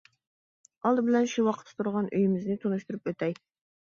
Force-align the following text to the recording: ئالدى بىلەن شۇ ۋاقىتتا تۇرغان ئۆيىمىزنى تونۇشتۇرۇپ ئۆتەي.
ئالدى 0.85 1.03
بىلەن 1.09 1.29
شۇ 1.35 1.45
ۋاقىتتا 1.49 1.75
تۇرغان 1.81 2.09
ئۆيىمىزنى 2.15 2.59
تونۇشتۇرۇپ 2.65 3.13
ئۆتەي. 3.13 3.37